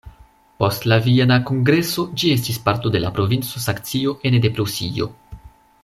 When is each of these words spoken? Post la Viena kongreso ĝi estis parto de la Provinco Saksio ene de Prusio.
Post 0.61 0.85
la 0.91 0.97
Viena 1.07 1.37
kongreso 1.49 2.05
ĝi 2.23 2.33
estis 2.37 2.59
parto 2.69 2.93
de 2.97 3.03
la 3.05 3.13
Provinco 3.19 3.63
Saksio 3.67 4.19
ene 4.31 4.41
de 4.47 4.53
Prusio. 4.57 5.11